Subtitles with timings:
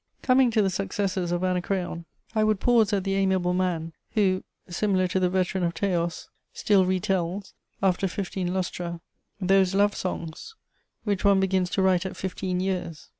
[0.23, 5.07] ]"Coming to the successors of Anacreon, I would pause at the amiable man who, similar
[5.09, 8.99] to the veteran of Teos, still re tells, after fifteen lustra,
[9.39, 10.55] those love songs
[11.03, 13.09] which one begins to write at fifteen years.